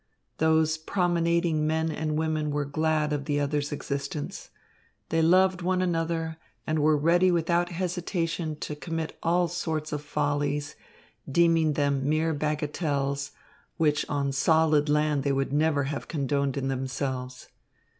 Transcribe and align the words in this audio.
Those 0.39 0.79
promenading 0.79 1.67
men 1.67 1.91
and 1.91 2.17
women 2.17 2.49
were 2.49 2.65
each 2.67 2.71
glad 2.71 3.13
of 3.13 3.25
the 3.25 3.39
other's 3.39 3.71
existence. 3.71 4.49
They 5.09 5.21
loved 5.21 5.61
one 5.61 5.79
another 5.79 6.37
and 6.65 6.79
were 6.79 6.97
ready 6.97 7.29
without 7.29 7.69
hesitation 7.69 8.55
to 8.61 8.75
commit 8.75 9.15
all 9.21 9.47
sorts 9.47 9.93
of 9.93 10.01
follies, 10.01 10.75
deeming 11.31 11.73
them 11.73 12.09
mere 12.09 12.33
bagatelles, 12.33 13.29
which 13.77 14.03
on 14.09 14.31
solid 14.31 14.89
land 14.89 15.21
they 15.21 15.31
would 15.31 15.53
never 15.53 15.83
have 15.83 16.07
condoned 16.07 16.57
in 16.57 16.67
themselves. 16.67 17.49